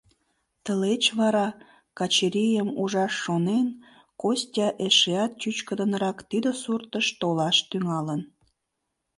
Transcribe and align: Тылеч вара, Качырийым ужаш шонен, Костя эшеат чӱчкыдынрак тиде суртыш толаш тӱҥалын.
Тылеч 0.63 1.03
вара, 1.19 1.47
Качырийым 1.97 2.69
ужаш 2.81 3.13
шонен, 3.23 3.67
Костя 4.21 4.67
эшеат 4.85 5.31
чӱчкыдынрак 5.41 6.17
тиде 6.29 6.51
суртыш 6.61 7.07
толаш 7.19 7.57
тӱҥалын. 7.69 8.21